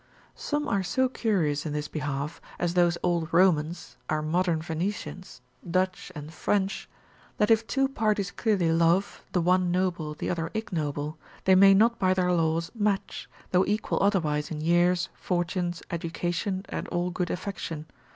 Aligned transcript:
———Some 0.35 0.67
are 0.67 0.81
so 0.81 1.07
curious 1.07 1.63
in 1.63 1.73
this 1.73 1.87
behalf, 1.87 2.41
as 2.57 2.73
those 2.73 2.97
old 3.03 3.31
Romans, 3.31 3.97
our 4.09 4.23
modern 4.23 4.59
Venetians, 4.59 5.41
Dutch 5.69 6.11
and 6.15 6.33
French, 6.33 6.89
that 7.37 7.51
if 7.51 7.67
two 7.67 7.87
parties 7.87 8.31
clearly 8.31 8.71
love, 8.71 9.23
the 9.31 9.41
one 9.41 9.69
noble, 9.69 10.15
the 10.15 10.31
other 10.31 10.49
ignoble, 10.55 11.19
they 11.45 11.53
may 11.53 11.75
not 11.75 11.99
by 11.99 12.15
their 12.15 12.31
laws 12.33 12.71
match, 12.73 13.29
though 13.51 13.67
equal 13.67 14.01
otherwise 14.01 14.49
in 14.49 14.59
years, 14.59 15.09
fortunes, 15.13 15.83
education, 15.91 16.65
and 16.69 16.87
all 16.87 17.11
good 17.11 17.29
affection. 17.29 17.85